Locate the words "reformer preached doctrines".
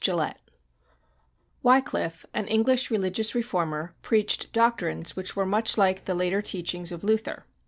3.35-5.15